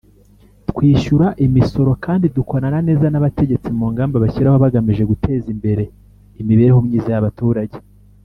twishyura 0.69 1.27
imisoro 1.45 1.91
kandi 2.05 2.25
dukorana 2.35 2.79
neza 2.87 3.05
n’abategetsi 3.09 3.69
mu 3.77 3.85
ngamba 3.91 4.21
bashyiraho 4.23 4.57
bagamije 4.65 5.03
guteza 5.11 5.47
imbere 5.55 5.83
imibereho 6.41 6.79
myiza 6.87 7.09
y’abaturage 7.15 7.77